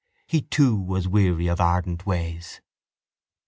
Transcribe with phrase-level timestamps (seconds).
[0.25, 2.59] He too was weary of ardent ways.